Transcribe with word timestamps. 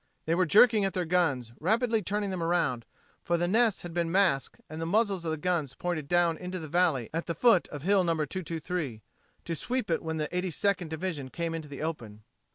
They 0.25 0.33
were 0.33 0.47
jerking 0.47 0.83
at 0.83 0.95
their 0.95 1.05
guns, 1.05 1.51
rapidly 1.59 2.01
turning 2.01 2.31
them 2.31 2.41
around, 2.41 2.85
for 3.21 3.37
the 3.37 3.47
nests 3.47 3.83
had 3.83 3.93
been 3.93 4.11
masked 4.11 4.59
and 4.67 4.81
the 4.81 4.87
muzzles 4.87 5.25
of 5.25 5.29
the 5.29 5.37
guns 5.37 5.75
pointed 5.75 6.07
down 6.07 6.39
into 6.39 6.57
the 6.57 6.67
valley 6.67 7.11
at 7.13 7.27
the 7.27 7.35
foot 7.35 7.67
of 7.67 7.83
Hill 7.83 8.03
No. 8.03 8.13
223, 8.13 9.03
to 9.45 9.55
sweep 9.55 9.91
it 9.91 10.01
when 10.01 10.17
the 10.17 10.27
Eighty 10.35 10.49
Second 10.49 10.87
Division 10.89 11.29
came 11.29 11.53
out 11.53 11.57
into 11.57 11.67
the 11.67 11.83
open. 11.83 12.23